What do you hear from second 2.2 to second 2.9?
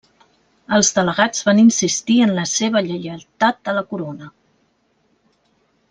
en la seva